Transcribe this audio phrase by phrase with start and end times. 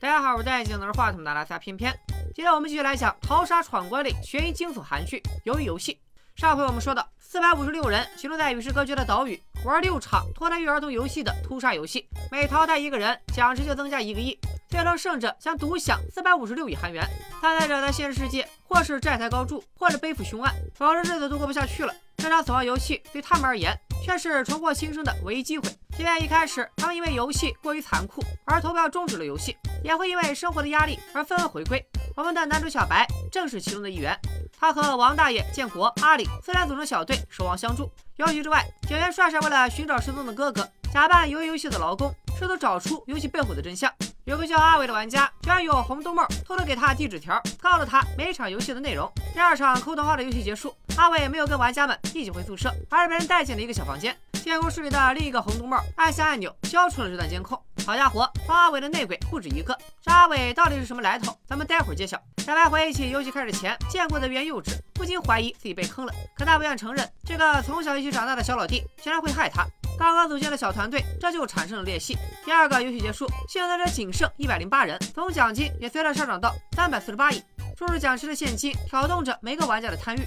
[0.00, 1.94] 大家好，我是戴眼镜拿话筒的拉萨偏偏。
[2.34, 5.22] 今天我们继续来讲逃杀闯关类悬疑惊悚韩剧
[5.52, 5.92] 《鱿鱼游戏》。
[6.40, 14.38] 上回我们说到，四百五十六人集中在与世隔绝的岛屿，玩六场脱胎于儿童游戏的屠杀游戏，每淘汰一个人，奖池就增加一个亿，
[14.70, 17.06] 最终胜者将独享四百五十六亿韩元。
[17.42, 21.94] 参赛者在现实世界，或是债台高筑，或者背负凶案，否则日子都过不下去了。
[22.16, 25.68] 这场死亡游戏对他们而言，却是重获新生的唯一机会。
[25.96, 31.84] 即便一开始他们因为游戏过于残酷而投票终止了游戏，也会因为生活的压力而纷纷回归。
[32.16, 34.18] 我们的男主小白正是其中的一员。
[34.58, 37.90] 他和王大爷、建国、阿里四人组成小队，守望相助。
[38.16, 43.92] 游戏之外，警员帅帅为了寻找失踪的哥哥，假扮鱿鱼游戏的劳工，试图找出游戏背后的真相。
[44.24, 49.06] 有个叫阿伟的玩家，居然用红豆帽偷偷给他递纸条，告诉他每场游戏的内容。
[49.34, 54.16] 第二场抠通话的游戏结束，阿伟没有跟玩家们一起回宿舍，而是被人带进了一个小房间。
[54.42, 57.60] 监控室里的另一个红豆帽按下按钮，消除了这段监控。
[57.84, 59.76] 好家伙，帮阿伟的内鬼不止一个。
[60.02, 61.36] 这阿伟到底是什么来头？
[61.46, 62.18] 咱们待会儿揭晓。
[62.38, 66.12] 小白回忆起游戏开始前见过的原幼稚，不禁怀疑自己被坑了。
[66.34, 69.66] 可他不愿承认，这个从小一起长大的小老弟竟然会害他。
[70.00, 72.16] 刚刚组建的小团队这就产生了裂隙。
[72.42, 77.42] 第二个游戏结束，幸存者仅剩一百零八人，总奖金也随着上涨到三百四十八亿。
[77.76, 80.20] 注入奖池的现金挑动着每个玩家的贪欲。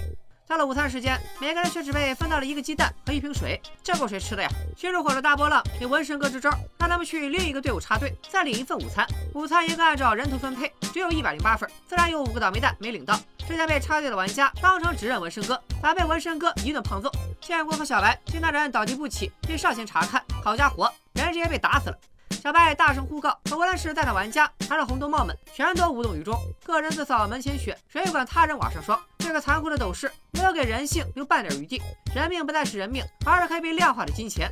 [0.46, 4.48] 到了午餐时间，每个人却只被分到了一个鸡蛋和一瓶水，这够谁吃的呀？
[4.76, 9.06] 驱逐火的大波浪给纹身哥支招，让他们去另一个队伍插队，再领一份午餐。
[9.34, 13.18] 午餐严格按照人头分配，只有一百零八份，自然有五个倒霉蛋没领到。
[13.48, 17.10] 之前被插队的玩家当场指认纹身哥，反被纹身哥一顿胖揍。
[17.40, 20.22] 建国和小白见那人倒地不起，便上前查看。
[20.42, 21.98] 好家伙，人直接被打死了。
[22.42, 26.38] 小白大声呼告，可无论是在场玩家还是红头帽们，全都无动于衷。
[26.64, 29.00] 个人自扫门前雪，谁管他人瓦上霜？
[29.18, 31.80] 这个残酷的斗士没有给人性留半点余地。
[32.14, 34.50] 人命不再是人命，而是可以被量化的金钱。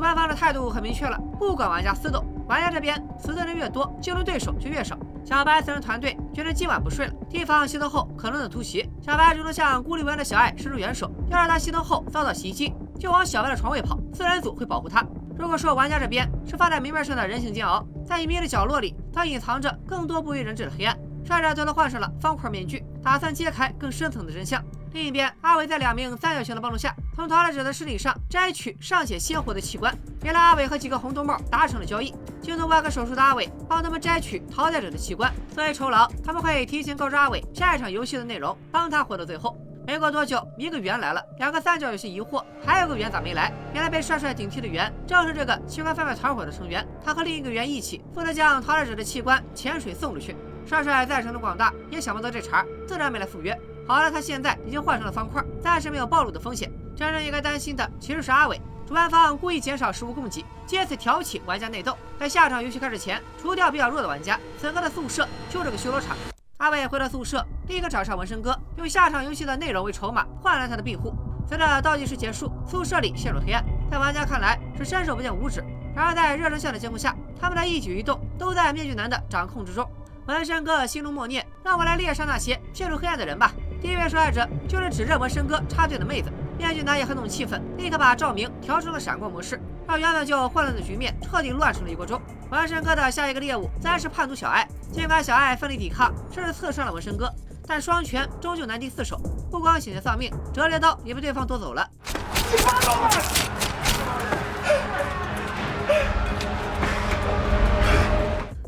[0.00, 2.24] 主办方的态度很明确了，不管玩家私斗。
[2.48, 4.96] 玩家这边死的人越多，竞争对手就越少。
[5.26, 8.88] 小白四人团队决定今晚不睡了，提防熄灯后可能的突袭。
[9.02, 13.98] 小白主动向孤立无援的小爱伸出援手，要让他熄灯后遭到袭击，就往小白的床位跑。
[14.14, 15.04] 四人组会保护他。
[15.38, 20.96] 如果说玩家这边是放在明面上的人性煎熬，在隐秘的角落里，它隐藏着更多不为人知的黑暗。
[21.26, 24.64] 帅帅则都换上了方块面具，打算揭开更深层的真相。
[24.92, 29.96] 另一边，阿伟在两名三角形的帮助下，从淘汰者的尸体上摘取尚且鲜活的器官。
[30.24, 32.12] 原来阿伟和几个红豆帽达成了交易，
[32.42, 39.56] 精通外科手术的阿伟帮他们摘取淘汰者的器官，作为酬劳，他们会提前告知阿伟下一场游戏的内容，帮他活到最后。
[39.86, 43.52] 没过多久，一个圆来了，两个三角有些疑惑，还有个圆咋没来？
[43.72, 50.36] 原来被帅帅顶替的圆正是这个器官贩卖团伙的成员，他和另一个圆一起负责将淘汰者的器官潜水送出去。
[50.66, 53.58] 帅帅在城的广大也想不到这茬，自然没来赴约。
[53.90, 56.70] 好了，他现在已经换成了方块，暂时没有暴露的风险。
[56.94, 58.56] 真正应该担心的其实是阿伟。
[58.86, 61.96] 主办方故意减少食物供给，借此挑起玩家内斗。
[62.16, 64.38] 在下场游戏开始前，除掉比较弱的玩家。
[64.60, 66.16] 此刻的宿舍就是个修罗场。
[66.58, 71.12] 阿伟回到宿舍，立刻找上纹身哥，用下场游戏的内容为筹码，换来他的庇护。
[71.48, 75.64] 随着倒计时结束，宿舍里陷入黑暗，在玩家看来是伸手不见五指。
[75.96, 79.84] 然而在热成像的监控下，他们的一举一动都在面具男的掌控之中。
[80.26, 83.50] 纹身哥心中默念：“让我来猎杀那些陷入黑暗的人吧。”
[83.80, 89.58] 第一位受害者就是指认纹身哥插队的妹子，面具男也很懂气氛，立刻把照明调成了闪光模式，
[89.88, 92.20] 让原本就混乱的局面彻底乱成了一锅粥。
[92.50, 97.32] 纹身哥的下一个猎物自然是叛徒小爱，尽管小爱奋力抵抗，甚至刺伤了纹身哥，
[97.66, 99.18] 但双拳终究难敌四手，
[99.50, 101.88] 不光险些丧命，折叠刀也被对方夺走了。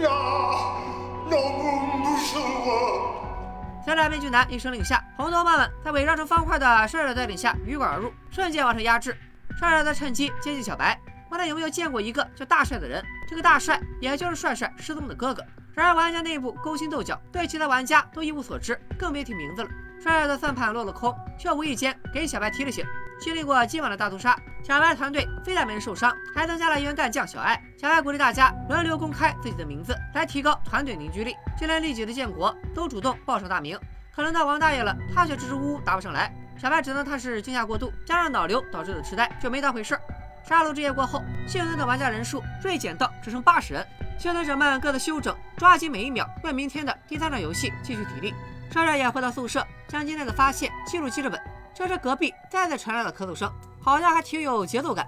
[0.00, 0.08] 呀。
[1.30, 3.24] 老公不是我
[3.86, 9.16] 小窄面具男一声令下红头发们在伪装成方块的帅帅的带领下鱼贯而入瞬间完成压制。
[9.58, 11.07] 帅帅在趁机接近小白。
[11.48, 13.04] 有没有见过一个叫大帅的人。
[13.28, 15.44] 这个大帅也就是帅帅失踪的哥哥。
[15.74, 19.68] 然而玩家内部勾心斗角，对其他玩家都一无所知，更别提名字了。
[20.00, 22.84] 帅帅的算盘落了空，却无意间给小白提了醒。
[23.20, 27.60] 经历过今晚的大屠杀，小白团队非但没人受伤，还增加了一员干将小艾。
[27.76, 31.34] 小艾鼓励大家轮流公开自己的名字，来提高团队凝聚力。
[31.60, 33.78] 就连利己的建国都主动报上大名，
[34.14, 36.32] 可轮到王大爷了，他却支支吾吾答不上来。
[36.56, 39.98] 小白只能他是惊吓过度，加上脑瘤导致的痴呆，就没当回事。
[40.48, 43.86] 杀戮之夜过后，幸存的玩家人数锐减到只剩八十人。
[44.18, 48.32] 幸存者们各自休整，抓紧每一秒，为明天的第三场游戏积蓄体力。
[48.72, 51.38] 帅帅也回到宿舍，将今天的发现记录记着本。
[51.74, 55.06] 这时，隔壁再次传来了咳嗽声，好像还挺有节奏感。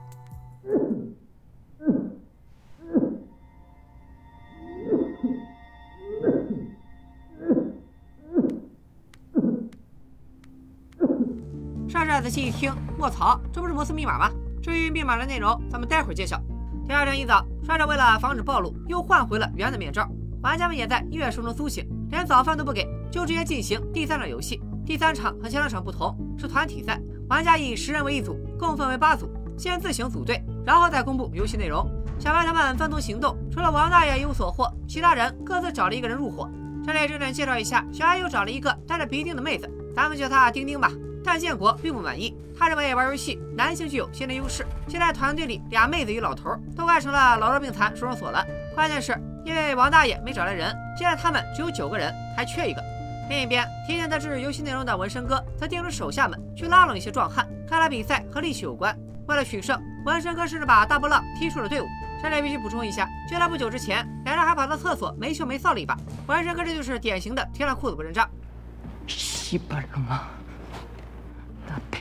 [11.89, 14.31] 帅帅仔细一听，卧槽，这不是摩斯密码吗？
[14.63, 16.41] 至于密码的内容，咱们待会儿揭晓。
[16.87, 20.09] 第二天一早，帅帅为了防止暴露，又换回了原的面罩。
[20.43, 24.61] 玩家们也在音乐声中苏醒，连早饭都不给，就直接进行第三场游戏。
[24.85, 31.89] 第三场和前两场不同，是团体赛，玩家以十人为一组，共分为八组，先自行组队，然后再公布游戏内容。
[32.19, 36.51] 小白他们分头行动，除了王大爷一无所获，其他人各自找了一个人入伙。
[36.85, 40.91] 这里重点介绍一下，小爱又找了一个戴着鼻钉的妹子，咱们叫她丁丁吧。
[41.31, 44.67] 但建国并不满意，他认为玩游戏男性具有先天优势。
[44.89, 48.45] 现在团队里俩妹子与老头都快成了老弱病残收容所了。
[48.75, 52.83] 关键是因为王大爷没找来人，现在他们只有九个人，还缺一个。
[53.29, 58.93] 另一边，提前得知游戏内容的纹身哥则叮嘱手下们去拉拢一些壮汉，看来比赛和力气有关。
[59.29, 61.87] 为了取胜，纹身哥甚至把大波浪踢出了队伍。
[62.21, 65.97] 这里必须补充一下，就在不久之前，两人还跑到厕所没羞没臊了一把。
[66.27, 68.29] 纹身哥这就是典型的脱了裤子不认账。
[69.07, 70.40] 西班牙。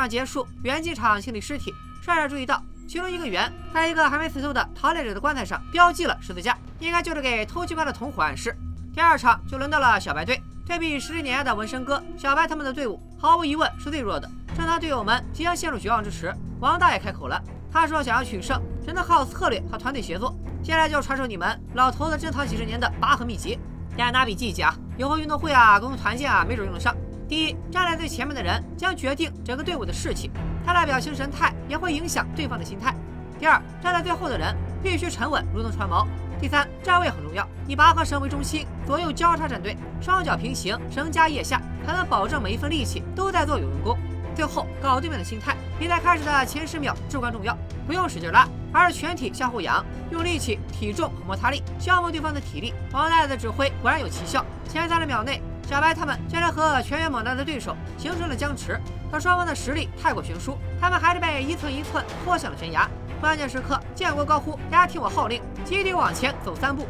[0.00, 1.74] 上结束，原机场清理尸体。
[2.00, 8.56] 帅帅注意到，其中一个圆在一个还没死透的逃猎者的棺材上标记了十字架，应该就是给偷鸡块的同伙暗示。
[8.94, 14.26] 第二场就轮到了小白队，对比实力碾压的纹身哥，小白他们的队伍毫无疑问是最弱的。
[14.56, 17.38] 正当队友们即将陷入绝望之时，王大爷开口了，
[17.70, 20.34] 他说想要取胜，只能靠策略和团队协作。
[20.62, 23.58] 接下来就传授你们老头子珍藏几十年的拔河秘籍，
[23.90, 26.96] 大家拿笔记一记啊，以后运动会啊、公共团建啊，没准用得上。
[27.30, 30.32] 第一，站在最前面的人将决定整个队伍的士气，
[30.66, 32.92] 他的表情神态也会影响对方的心态。
[33.38, 36.04] 第二，站在最后的人必须沉稳，如同船锚。
[36.40, 43.96] 第三，站位很重要，以拔河绳为中心，左右交叉站队，双脚平行，绳加腋下，才能保证每一份力气都在做有用功。
[44.34, 52.74] 最后，搞对面的心态，比赛开始的前十秒至关重要，不用使劲拉，而是全体向后仰，用力气、体重和摩擦力消磨对方的体力。
[52.90, 55.40] 王大爷的指挥果然有奇效，前三十秒内。
[55.70, 58.76] 小白他们竟然和全员猛男的对手形成了僵持，
[59.08, 62.90] 可双方的实力太过悬殊，他们还是被一寸一寸拖向了悬崖。
[63.20, 66.88] 关键时刻，建国高呼：“大家听我号令，集体往前走三步。”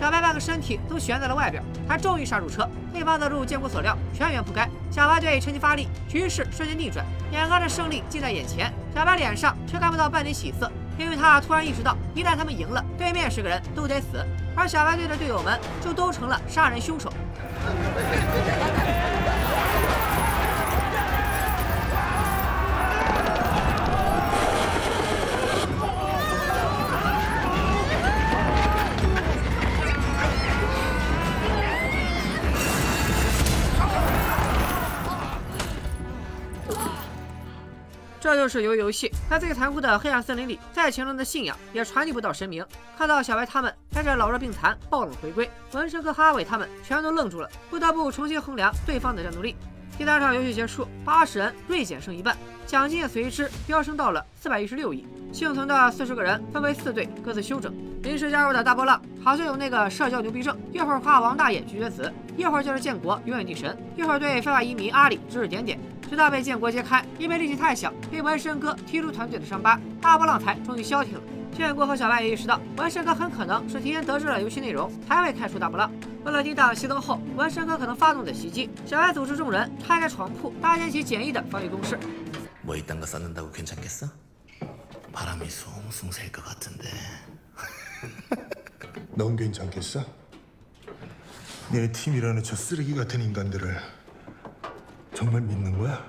[0.00, 2.66] 小白半个身体都悬在了外边，他终于刹住车。
[2.90, 4.66] 对方的路建国所料，全员扑街。
[4.90, 10.72] 小白队趁机发力，局势瞬间逆转，眼看着胜利近在眼前，小白脸上却看不到半点喜色。
[10.98, 14.24] 因为他突然意识到，一旦他们赢了，对面十个人都得死，
[14.54, 17.12] 而小白队的队友们就都成了杀人凶手。
[38.46, 42.64] 这是鱿鱼游戏，在最残酷的黑暗森林里，再强大的信仰也传递不到神明。
[42.96, 49.56] 看到小白他们带着老弱病残暴冷回归，纹身哥哈维他们全都愣住了，不得不重新衡量对方的战斗力。
[49.98, 52.36] 第三场游戏结束，八十人锐减剩一半，
[52.68, 55.04] 奖金也随之飙升到了四百一十六亿。
[55.32, 57.74] 幸存的四十个人分为四队，各自休整。
[58.04, 65.76] 临时加入的大波浪好像有那个社交牛逼症，一会儿夸王大爷拒绝子，一会儿就是建国永远地神，一会儿对非法移民阿里指指点点，
[66.08, 71.20] 直到被建国揭开，因为力气太小被纹身哥踢出团队的伤疤，大波浪才终于消停了。
[71.56, 75.90] 建国和小白也意识到，纹身哥很可能是提前得知了游戏内容，才会开除大波浪。
[76.24, 81.98] 为了抵挡熄灯后纹身哥可能发动的袭击，小白组织众人拆开床铺，搭建起简易的防御工事。
[95.16, 96.06] 정말 믿는 거야?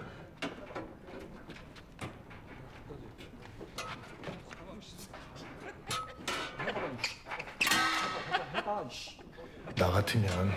[9.77, 10.51] 나 같으면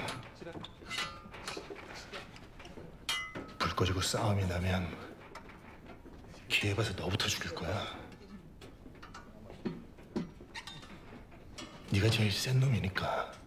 [3.56, 4.88] 불 꺼지고 싸움이 나면
[6.48, 7.86] 기회 봐서 너부터 죽일 거야.
[11.92, 13.39] 네가 제일 센 놈이니까.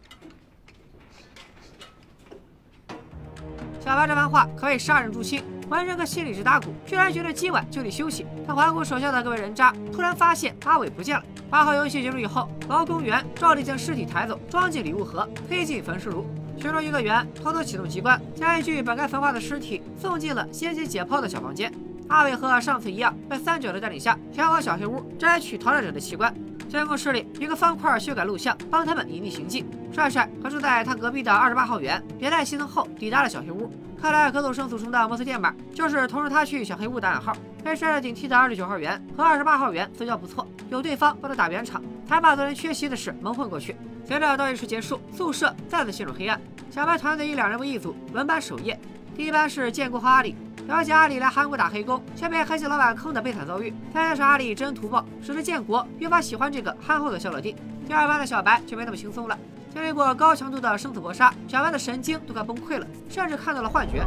[3.84, 8.26] 小白这番话可谓杀人诛心，纹身哥心里直打鼓，居然觉得今晚就得休息。
[8.48, 11.24] 他环顾手下的各位人渣，突然发现阿伟不见了。
[11.50, 16.26] 八号游戏结束以后，劳工员照例将尸体抬走，装进礼物盒，推进焚尸炉。
[16.56, 21.70] 其中一个员偷偷启动机关，将一具本该焚化的尸体送进了先行解剖的小房间。
[22.08, 26.34] 阿伟和上次一样，在三九的带领下前往小黑屋摘取逃难者的器官。
[26.70, 29.66] 监控室里，一个方块修改录像，帮他们隐匿行迹。
[29.94, 33.72] 帅帅和住在他隔壁的二十八号员连带熄灯后抵达了小黑屋。
[34.02, 37.32] 看来可走生组成的摩斯电码就是同时他去小黑屋的暗号。
[37.64, 43.76] 被帅帅顶替的二十九号员和二十八号员私交不错，有对方帮他打圆场，才把昨天缺席的事蒙混过去。
[44.04, 46.42] 随着倒计时结束，宿舍再次陷入黑暗。
[46.70, 48.78] 小白团队以两人为一组轮班守夜。
[49.16, 50.36] 第一班是建国和阿里。
[50.68, 57.56] 了解阿里来韩国打黑工，却被黑心老板坑的悲惨遭遇，再加上阿里知恩图报，使得建国越发喜欢这个憨厚的小老弟。
[57.86, 59.38] 第二班的小白就没那么轻松了，
[59.74, 64.06] 经历过高强度的生死搏杀，小曼的神经都快崩溃了，甚至看到了幻觉。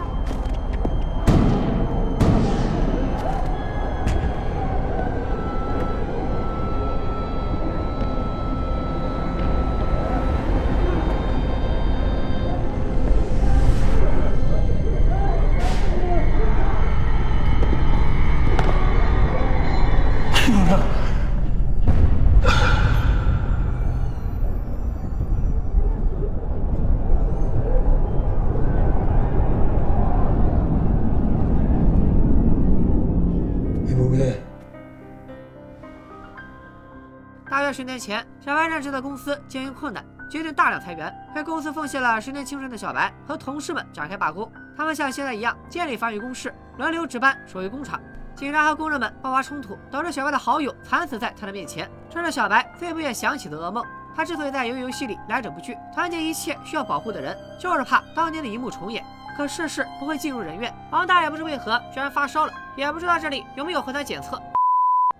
[37.49, 41.13] 大约十年前，小白任职的公司经营困难，决定大量裁员。
[41.35, 44.53] 为公司奉献了十年青春的小白和同事们展开罢工。
[44.77, 47.99] 他们像现在一样建立防御工事，轮流值班守卫工厂。
[48.35, 51.91] 警察和工人们爆发冲突，导致小白的好友惨死在他的面前。
[52.11, 53.83] 这是小白最不愿想起的噩梦。
[54.15, 59.03] 他之所以在游游戏里来者不拒，团结一切需要保护的人，就是怕当年的一幕重演。
[59.37, 64.41] 可世事不会尽如人愿，王大爷不知为何居然发烧了，也不知道这里有没有核酸检测。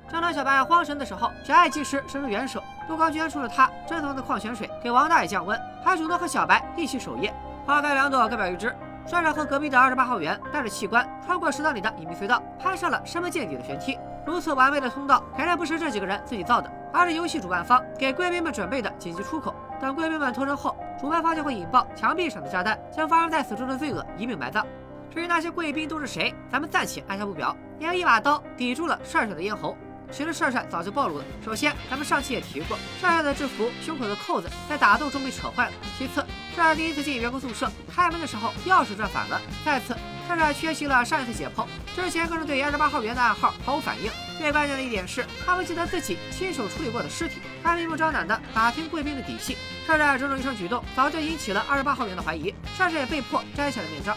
[0.09, 7.35] 正当小白慌神的时候，小爱及时伸出援手，杜刚捐出了他珍藏的矿泉水给王大爷降温，还主动和小白一起守夜。
[7.67, 8.75] 花开两朵，各表一枝。
[9.07, 13.99] 帅帅和隔壁的二十八号员带着器官穿过食堂里的隐秘隧道，攀上了深不见底的悬梯。
[14.25, 19.55] 如此完美的通道，肯定不是这几个人自己造的，而是游戏主办方给贵宾们准备的紧急出口。
[19.81, 24.67] 等贵宾们脱身后，主办方就会引爆墙壁上的炸弹，将发生在此处的罪恶一并埋葬。
[25.13, 27.57] 至于那些贵宾都是谁，咱们暂且按下不表。
[27.79, 29.77] 因一把刀抵住了帅帅的咽喉。
[30.11, 31.25] 其实帅帅早就暴露了。
[31.45, 35.73] 首先，咱们上期也提过，帅帅的制服胸口的扣子在打斗中被扯坏了。
[35.99, 39.41] 其次，帅帅第一次进员工宿舍，开门的时候钥匙转反了。
[39.65, 44.11] 再次，帅帅缺席了上一次解剖，之前更是对二十八号员的暗号毫无反应。
[44.38, 49.58] 最关键的一点是，他不记得自己亲手处理过的尸体，还明目张胆的打听贵宾的底细。
[49.86, 52.54] 帅帅种种一声举动，早就引起了二十八号员的怀疑。
[52.76, 54.16] 帅帅也被迫摘下了面罩。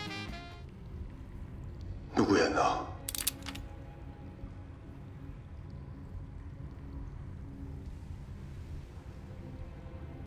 [2.17, 2.85] 누구야 너？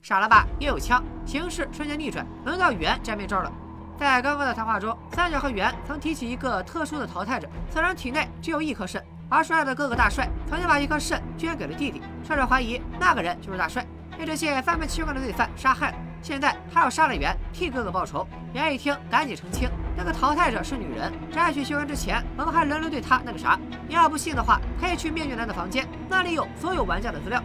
[0.02, 0.46] 傻了吧？
[0.60, 3.52] 也有枪，形势瞬间逆转，轮到袁摘面罩了。
[3.98, 13.86] 在刚刚的谈话中，三角和袁曾提起一个特殊的淘汰者，此人体内只有一颗肾， 而帅的哥哥大帅曾经把一颗肾捐给了弟弟，帅帅怀疑那个人就是大帅，
[14.18, 15.98] 被这些三门七贯的罪犯杀害了。
[16.22, 18.26] 现在他要杀了袁，替哥哥报仇。
[18.54, 23.60] 袁一听，赶紧澄清，那个淘汰者是女人，摘取器官之前，我们还轮流对她那个啥。
[23.88, 27.40] 你要不信的话，可以去面具男的房间，那里有所有玩家的资料。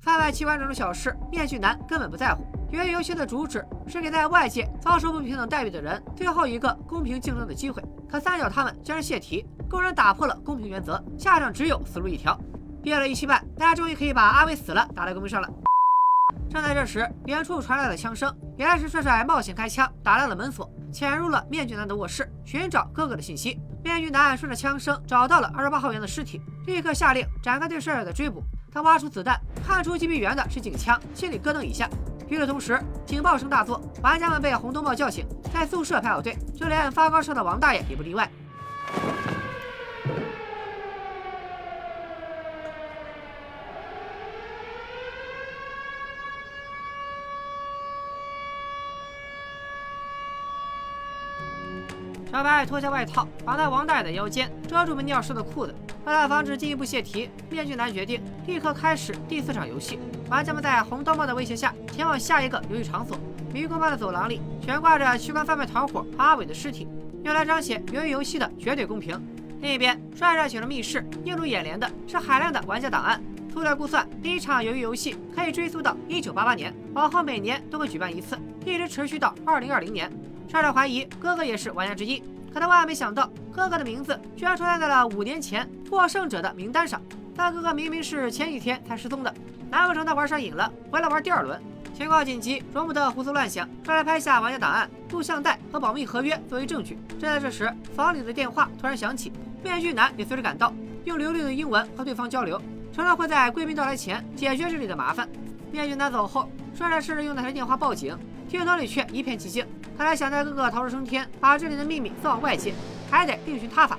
[0.00, 2.46] 番外七完整的小事，面具男根本不在乎。
[2.70, 12.38] 由于游戏的主旨是给在外界遭受不平等待遇的人最后一个公平竞争的机会，可三角他们竟然泄题，公然打破了公平原则，下场只有死路一条。
[12.87, 15.49] 憋了一期半，大家终于可以把阿伟死了打在公屏上了。
[16.49, 23.59] 正在这时，远处传来了枪声，原来是帅帅冒险开枪打烂了门锁，潜入了面具男的卧室，寻找哥哥的信息。
[23.83, 28.41] 面具男顺着枪声找到了二十八号员的尸体，立刻下令展开对帅帅的追捕。
[28.71, 31.89] 他挖出子弹，看出击毙员的是警枪，心里咯噔一下。
[32.29, 38.31] 与此同时，警报声大作，玩家们被红灯帽叫醒，在宿舍排好队，就连发高烧的王大爷也不例外。
[52.37, 55.73] 小白脱下外套，绑在王大爷的腰间，遮住没尿湿的裤子。
[56.05, 59.97] 为了防止进一步泄题，面具男决定立刻开始第四场游戏。
[60.29, 63.17] 玩家们在红灯帽的威胁下，前往下一个游戏场所。
[63.51, 66.87] 迷宫般的走廊里悬挂着区块贩卖团伙阿伟的尸体，
[67.23, 69.19] 用来彰显鱿鱼游戏的绝对公平。
[69.59, 73.19] 另一边，帅帅选了密室，映入眼帘的是海量的玩家档案。
[73.51, 80.11] 粗略估算，第一场鱿鱼游戏可以追溯到1988年，往后每年都会举办一次，一直持续到2020年。
[80.47, 87.01] 帅帅怀疑哥哥也是玩家之一，可他万万没想到，哥哥的名字居然出现在了五年前获胜者的名单上。
[87.35, 89.33] 但哥哥明明是前几天才失踪的，
[89.69, 91.61] 难不成他玩上瘾了，回来玩第二轮？
[91.93, 96.97] 情况紧急，容不得胡思乱想，帅帅拍下玩家档案、录像带和保密合约作为证据。
[97.19, 99.31] 正在这时，房里的电话突然响起，
[99.63, 100.73] 面具男也随之赶到，
[101.05, 102.61] 用流利的英文和对方交流，
[102.93, 105.27] 承诺会在贵宾到来前解决这里的麻烦。
[105.71, 108.17] 面具男走后，帅帅试着用那台电话报警，
[108.49, 109.65] 听筒里却一片寂静。
[109.97, 112.73] 看来想带哥哥逃出升天，把这里的秘密送往外界，
[113.11, 113.97] 还得另寻他法。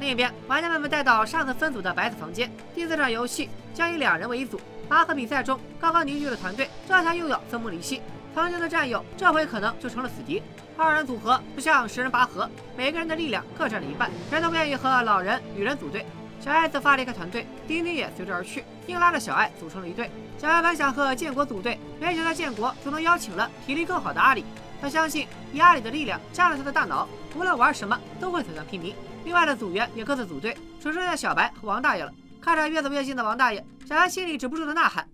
[0.00, 2.50] 另一边，玩家们被带到上次分组的白子房间。
[2.74, 4.60] 第四场游戏将以两人为一组。
[4.88, 8.00] 拔河比赛中刚刚凝聚的团队，这下又要分崩离析。
[8.34, 10.42] 曾经的战友，这回可能就成了死敌。
[10.76, 16.06] 二人组合不像十人拔河，每个人的力量各占了一半，谁都不愿意和老人、女人组队。
[16.40, 20.10] 小艾自发离开团队，丁丁也随之而去，硬拉着小艾组成了一队。
[20.38, 24.44] 小艾本想和建国组队，没想到建国主动邀请了体力更好的阿里。
[24.80, 28.94] 他相信以阿里的力量加了他的大脑，无论玩什么都会所向披靡。
[29.24, 32.12] 另外的组员也各自组队，只剩下小白和王大爷了。
[32.40, 35.06] 看着越走越近的王大爷，小白心里止不住的呐喊：“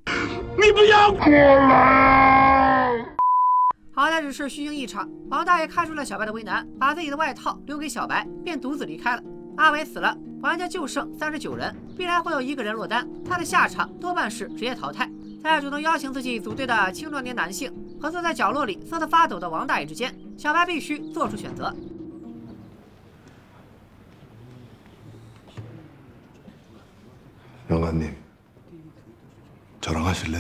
[0.60, 2.92] 你不要过来！”
[3.96, 5.08] 好在只是虚惊一场。
[5.30, 9.22] 王大爷看出了小白的为难，把自己的外套留给小白，便独自离开了。
[9.56, 15.11] 阿伟死了，玩家就剩三十九人，必然会有一个人落单，他的下场多半是职业淘汰。
[15.42, 21.74] 在主动邀请自己组队的青壮年男性和坐在角落里瑟瑟发抖的王大爷之间，小白必须做出选择。
[27.70, 28.12] 영아님
[29.80, 30.30] 저랑하실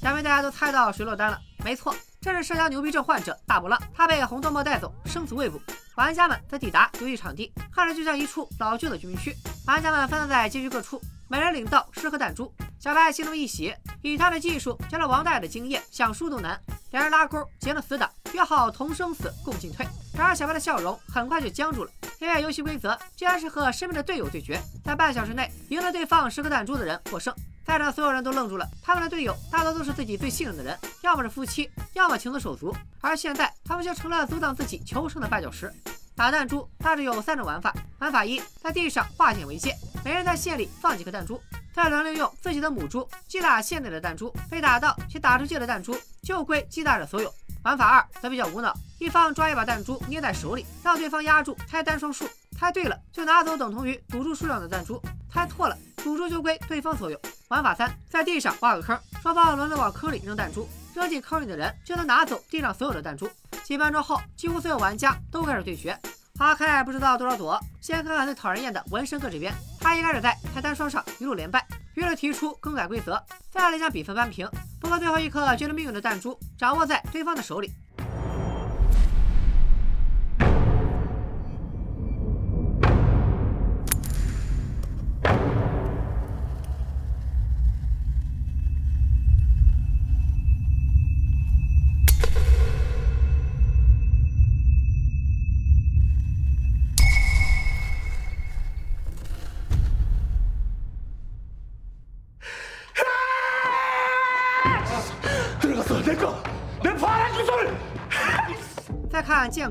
[0.00, 5.60] 想必大家都猜到谁落单了，没错，这是社交牛逼症患者大波浪，他被红豆沫带走，生死未卜。
[5.98, 9.34] 玩家们则抵达游戏场地，看着就像一处老旧的居民区。
[9.66, 12.54] 玩家们分散在街区各处，每人领到十颗弹珠。
[12.78, 16.56] 小白心中一喜，以他的技术加了王大爷的经验，想输都难。
[16.92, 19.84] 两人拉钩，结了死党，约好同生死，共进退。
[20.16, 27.34] 然而小白的笑容很快就僵住了，因为游戏规则居然是和身边的队友对决，在半小时内赢了对方十颗弹珠的人获胜。
[27.68, 32.74] 在场所有人都愣住了，他们的队友大多都是自己最信任的人，要么是夫妻，要么情同手足。
[33.02, 35.70] 而现在，他们却成了阻挡自己求生的绊脚石。
[36.18, 39.72] 打弹珠大致有三种玩法：玩法一，在地上画线为界，
[40.04, 41.40] 每人在线里放几颗弹珠，
[41.72, 47.32] 再轮流用自己的母猪击打线内的弹珠，被打到且打出界的弹珠就归击打者所有。
[47.62, 52.28] 玩法二则比较无脑，一方抓一把弹珠捏在手里，让对方压住，猜单双数，
[52.58, 55.00] 猜对了就拿走等同于赌注数量的弹珠，
[55.32, 57.20] 猜错了赌注就归对方所有。
[57.46, 63.30] 玩法三，在地上挖个坑，双方轮流往坑里扔弹珠，扔进坑里的人就能拿走地上所有的弹珠。
[63.62, 65.96] 几分钟后，几乎所有玩家都开始对决。
[66.38, 74.48] 阿凯不知道多少朵，先看看最讨人厌的纹身哥这边，他一开始在泰坦双上一路连败，于是提出更改规则，再来将比分扳平。
[74.80, 77.72] 不过最后一刻决定命运的弹珠掌握在对方的手里。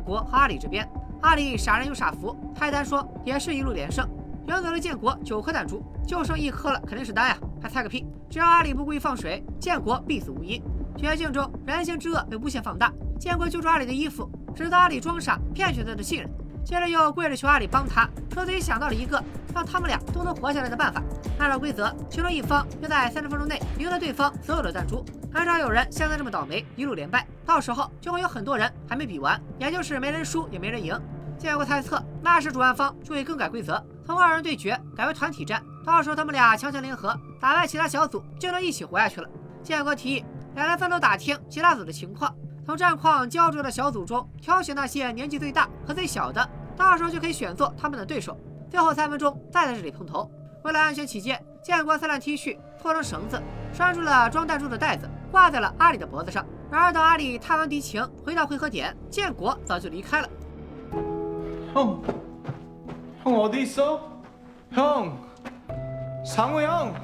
[0.08, 0.90] 国和阿里这边，
[1.22, 4.08] 阿里傻人有傻福，泰丹说也是一路连胜，
[4.48, 8.08] 赢走了建国九颗弹珠，就剩一颗了，肯定是单呀，还猜个屁！
[8.30, 10.64] 只要阿里不故意放水，建国必死无疑。
[10.96, 16.30] 绝境中人性之恶被无限放大，建国揪住阿里的衣服，指责阿里装傻，骗取他的信任，
[16.64, 19.22] 接着又跪着求阿里帮他，说自己想到了一个
[19.54, 21.04] 让他们俩都能活下来的办法。
[21.40, 25.06] 按照规则，其中一方要在三十分钟内赢得对方所有的弹珠。
[25.32, 31.00] 很少有人像他这么倒霉，一路连败，到时候就会有很多人还没比完，也就是没人输也没人赢。
[31.38, 39.30] 建国猜测，那时主办方就会更改规则，从二人对决改为团体战，到时候他们俩强强联合，打败其他小组就能一起活下去了。
[39.62, 42.34] 建国提议两人分头打听其他组的情况，
[42.66, 48.36] 从战况焦灼的小组中挑选那些年纪最大和最小的，到时候就可以选做他们的对手。
[48.72, 50.30] 最后三分钟再在这里碰头。
[50.63, 53.41] 为了安全起见，建国撕烂 T 恤，拖成绳子，
[53.73, 55.09] 拴住了装弹珠的袋子。
[55.31, 56.45] 挂在了阿里的脖子上。
[56.71, 60.29] 然而，等阿里探完敌情，回到汇合点，建国早就离开了。
[61.75, 62.03] 형,
[63.25, 63.99] 형 어디 있어?
[64.75, 65.17] 형,
[66.23, 66.95] 상우 형,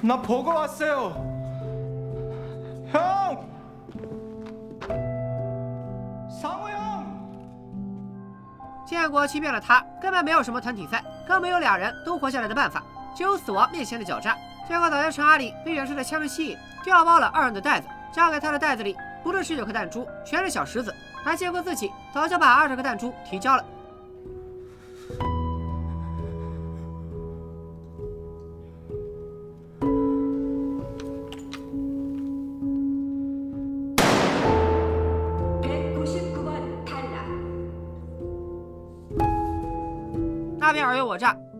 [0.00, 1.12] 나 보고 왔어요.
[2.92, 3.36] 형,
[8.87, 12.81] 建国欺骗了他，根本没有什么团体赛，更没有俩人都活下来的办法，
[13.13, 14.33] 只有死亡面前的狡诈。
[14.65, 20.95] 建国早就趁阿里被远处的枪声吸引，调包了二人的袋子，交给他的袋子里不是十九颗弹珠，全是小石子。
[21.21, 23.65] 还建国自己早就把二十颗弹珠提交了。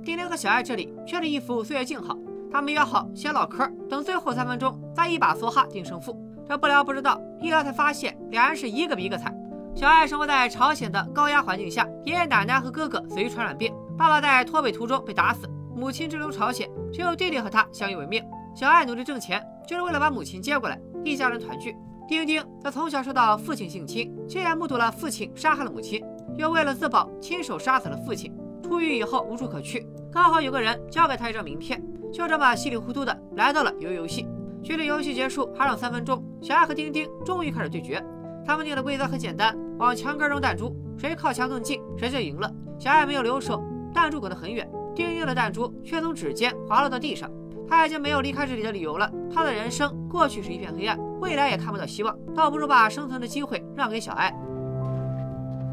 [0.07, 2.17] 丁丁和小爱这里却是一副岁月静好。
[2.49, 6.17] 他们约好先唠嗑，等最后三分钟再一把梭哈定胜负。
[6.47, 9.35] 这不聊不知道，一聊才发现俩人是一个比一个惨。
[9.75, 18.23] 小爱生活在朝鲜的高压环境下，爷爷奶奶和哥哥死于传染病，爸爸在脱北途中被打死，母亲滞留朝鲜，只有弟弟和他相依为命。
[18.55, 21.75] 小爱努力挣钱，就是为了把母亲接过来，一家人团聚。
[22.07, 26.01] 丁丁则从小受到父亲性侵，亲眼目睹了父亲杀害了母亲，
[26.37, 28.33] 又为了自保亲手杀死了父亲。
[28.67, 34.27] 出狱以后无处可去，刚好有个人交给他一张名片，就这么稀里糊涂的来到了游游戏。
[34.61, 38.03] 距离游戏结束还剩三分钟，小爱和丁丁终于开始对决。
[38.45, 42.51] 他们定的规则很简单：往墙根扔弹珠，谁靠墙更近，谁就赢了。
[42.77, 47.31] 小爱没有留手，弹珠滚得很远，丁丁的弹珠却从指尖滑落到地上。
[47.69, 54.33] 他已经没有离开这里的理由了，他的人生过去是一片黑暗，未来也看不到希望，倒不如把生存的机会让给小爱。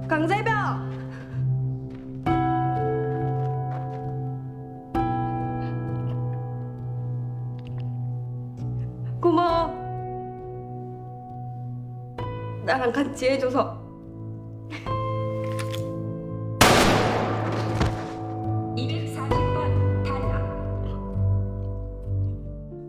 [0.09, 0.55] 港仔表。
[9.24, 9.70] 고마워.
[12.66, 13.78] 나랑 같이 해줘서.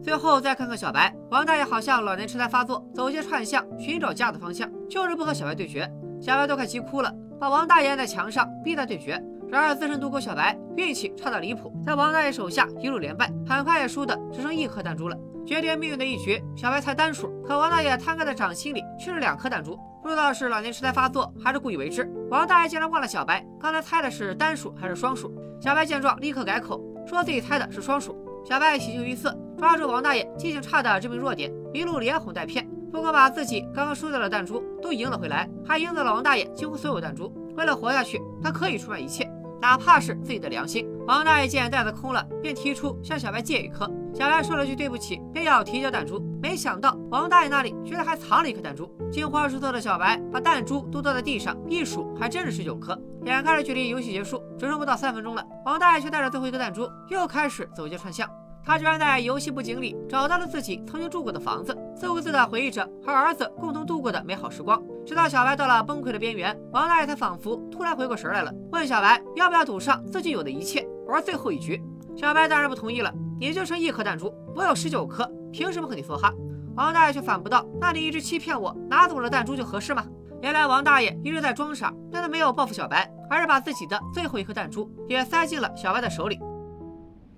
[0.03, 5.89] 最后再看看小白，王大爷好像老年痴呆发作，走街串巷寻找家的方向，就是不和小白对决。
[6.21, 9.23] 小白都快急哭了，把王大爷按在墙上逼他对决。
[9.49, 15.17] 然而资深赌狗小白运气差到离谱，在王大爷手下一路连败，很快也输的只剩一颗弹珠了。
[15.46, 22.10] 决定命运的一局，小白猜单数，可王大爷摊开的掌心里却是两颗弹珠，不知道是老年痴呆发作还是故意为之。
[22.32, 25.32] 王大爷竟然忘了小白刚才猜的是单数还是双数。
[25.62, 28.18] 小白见状立刻改口，说自己猜的是双数。
[28.44, 37.32] 小白喜形于色，抓住王大爷记性差的致命弱点，一路连哄带骗，不光把自己刚刚输掉的弹珠都赢了回来，还赢得了王大爷几乎所有弹珠。
[37.56, 39.32] 为了活下去，他可以出卖一切。
[39.62, 40.88] 哪怕是自己的良心。
[41.08, 43.90] 王大爷见袋子空了，便提出向小白借一颗。
[44.14, 46.20] 小白说了句对不起，便要提交弹珠。
[46.42, 48.90] 没想到王大爷那里居然还藏了一颗弹珠。
[49.12, 53.00] 惊慌失措的小白把弹珠都倒在地上，一数还真是十九颗。
[53.24, 58.30] 眼看着距离游戏结束只剩不到三分钟了，王大爷却带着最后一个弹珠又开始走街串巷。
[58.66, 64.82] 他居然在游戏布景里找到了自己曾经住过的房子，自顾自地回忆着和儿子共同度过的美好时光。
[65.06, 71.80] 直到小白到了崩溃的边缘，王大爷才仿佛突然回过神来了，问小白要不要赌上自己有的一切，玩最后一局。
[72.18, 76.34] 小白当然不同意了，你就剩一颗弹珠，我有十九颗，凭什么和你梭哈？
[76.76, 80.04] 王大爷却反驳道：“那你一直欺骗我，拿走了弹珠就合适吗？”
[80.42, 86.40] 原来王大爷一直在装傻，但他没有报复小白，而是把自己的最后一颗弹珠也塞进了小白的手里。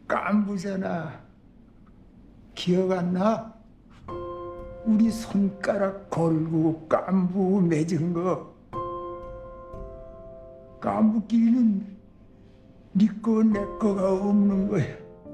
[0.06, 1.20] 깐부잖아.
[2.54, 3.52] 기억 안 나?
[4.84, 8.52] 우리 손가락 걸고 깐부 맺은 거.
[10.80, 11.86] 깐부끼리는
[12.92, 14.84] 네 거 내 거가 없는 거야.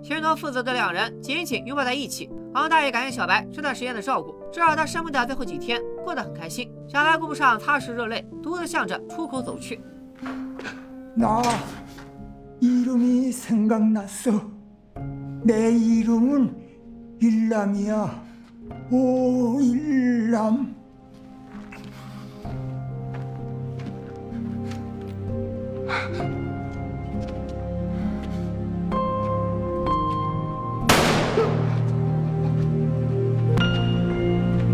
[0.03, 2.31] 情同父子的两人紧紧拥抱在一起。
[2.55, 6.71] 王大爷感谢小白这段时间的照顾，至少他生命的最后几天过得很开心。
[6.87, 9.81] 小白顾不上擦拭热泪，独自向着出口走去。
[11.15, 11.43] 나
[12.61, 14.52] 이름이 생각났어.
[15.45, 16.55] 내 이름은
[17.21, 18.23] 일남이야.
[18.91, 20.75] 오 일남.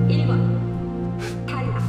[0.08, 1.82] 일번 탈락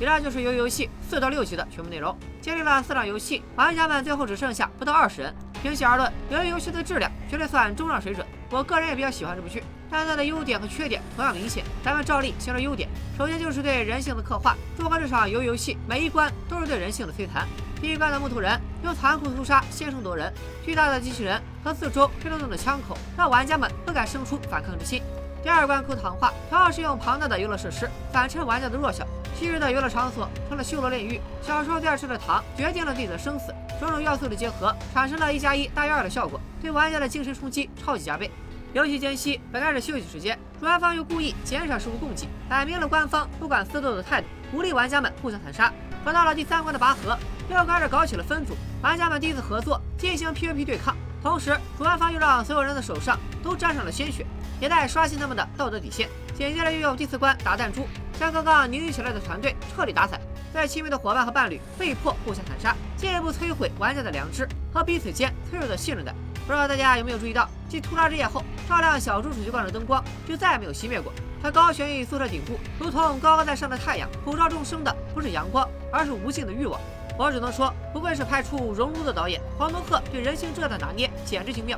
[0.00, 2.16] 以上就是游游戏四到六集的全部内容。
[2.40, 5.32] 经历了四场游戏，玩家们最后只剩下不到二十人。
[5.61, 9.63] 平心而论，由于游戏的质量绝对算中上水准，我个人也比较喜欢这部剧。
[9.89, 12.89] 但它的优点和缺点同样明显，咱们照例先说优点。
[13.17, 17.47] 首先就是对人性的刻画，纵观这场游游戏，每一关都是对人性的摧残。
[17.81, 20.33] 一关的木头人用残酷屠杀先声夺人，
[20.65, 25.01] 巨大的机器人和四周黑洞洞的枪口，让玩家们不敢生出反抗之心。
[25.47, 29.07] 第二关抠糖化，同样是用庞大的游乐设施反衬玩家的弱小。
[29.33, 33.55] 昔日的游乐场所成了修罗炼狱，小时候最爱吃的糖决定了自己的生死。
[33.79, 38.29] 种种要素的结合，产生了一加一大于二的效果，对玩家的精神冲击超级加倍。
[38.73, 45.71] 游戏间隙本该是休息时间，主办方又故意减少食物供给，摆明了官方不管私斗的态度，鼓励玩家们互相残杀。
[46.03, 47.17] 可到了第三关的拔河，
[47.49, 54.25] 又开始搞起了分组，玩家们第一次合作进行 PVP 对抗，同时主办方又让所有人的手上都沾上了鲜血，
[54.59, 56.07] 也在刷新他们的道德底线。
[56.33, 57.87] 紧接着又用第四关打弹珠，
[58.19, 60.19] 将刚刚凝聚起来的团队彻底打散。
[60.53, 66.15] 在亲密的伙伴和伴侣被迫互相残杀，进一步摧毁玩家的良知和彼此间脆弱的信任感。
[66.45, 71.11] 不知道大家有没有注意到，继屠杀之夜后，照亮小猪储蓄罐的灯光就再也没有熄灭过。
[71.41, 76.79] 它高悬于宿舍顶部，如同高高在上的太阳，普照众生的不是阳光，而是无尽的欲望。
[77.19, 81.77] 我只能说，不愧是拍出《熔炉》的导演黄东赫，对人性这的拿捏简直精妙。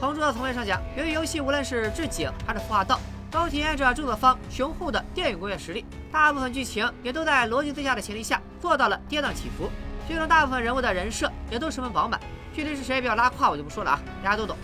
[0.00, 5.84] 从诸多层面上讲，由于游戏无论是置景还是服化道，都体现着制作方雄厚的电影工业实力。
[6.12, 9.70] 大部分剧情也都在逻辑自洽的前提下做到了跌宕起伏，
[10.08, 12.18] 剧中大部分人物的人设也都十分饱满。
[12.52, 14.56] 具体是谁比较拉胯，我就不说了啊，大家都懂。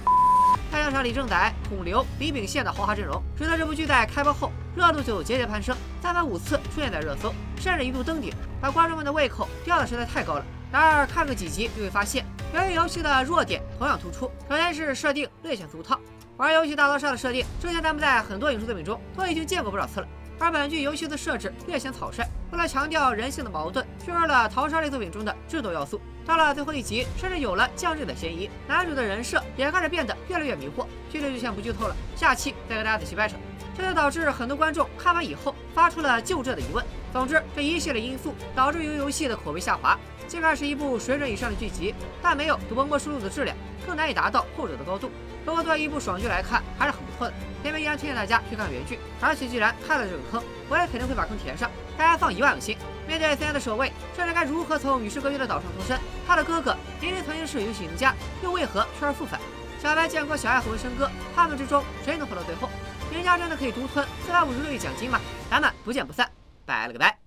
[0.73, 10.45] 再加上李正宰、孔刘、李秉宪的豪华阵容，使得这部剧在开播后热度就节节攀升，三番五次出现在热搜，甚至一度登顶，把观众们的胃口吊的实在太高了。
[10.75, 16.01] 然而看个几集就会发现，由于游戏的弱点同样突出，首先是设定略显俗套。
[16.37, 20.09] 玩游戏大逃杀的设定，之前咱们在很多影视作品中都已经见过不少次了。
[20.37, 26.01] 而本剧游戏的设置略显草率，为了强调人性的矛盾，削弱了逃杀类作品中的制斗要素。
[26.27, 30.89] 到了最后一集，甚至有了降智的嫌疑，男主的人设也开始变得越来越迷惑。
[31.09, 33.37] 剧情就先不剧透了，下期再给大家仔细掰扯。
[33.77, 36.85] 这就导致很多观众看完以后发出了就这的疑问。
[37.13, 39.97] 总之，这一系列因素导致游游戏的口碑下滑。
[40.27, 43.57] 尽管是一部水准以上的剧集，但没有《赌博默示录》的质量，
[43.87, 45.11] 更难以达到后者的高度。
[45.45, 47.35] 不过，作为一部爽剧来看，还是很不错的。
[47.63, 51.71] 片面依然推荐大家去看原剧，而且既然开了这个坑，我也肯定会把坑填上。
[51.97, 52.77] 大家放一万个心。
[53.07, 55.99] 面对森严的守卫，这人该如何从与世隔绝的岛上脱身？
[56.27, 59.39] 他的哥哥明明曾经是游戏赢家，又为何却而复返？
[59.79, 62.71] 小白、建国、小爱和文生哥，他们之中谁能活到最后？
[63.13, 65.21] 赢家真的可以独吞四百五十六亿奖金吗？
[65.51, 66.31] 咱们不见不散，
[66.65, 67.24] 拜了个拜。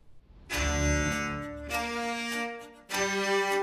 [2.98, 3.57] Música